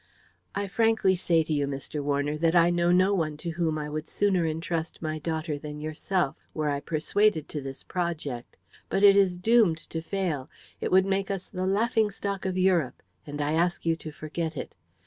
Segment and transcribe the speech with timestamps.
[0.55, 2.01] "I frankly say to you, Mr.
[2.03, 5.79] Warner, that I know no one to whom I would sooner entrust my daughter than
[5.79, 8.57] yourself, were I persuaded to this project.
[8.89, 10.49] But it is doomed to fail.
[10.79, 14.57] It would make us the laughing stock of Europe, and I ask you to forget
[14.57, 14.75] it.